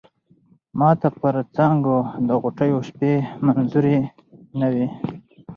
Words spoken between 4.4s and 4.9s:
نه وې